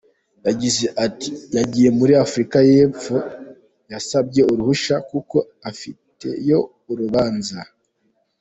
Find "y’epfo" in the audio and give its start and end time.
2.69-3.15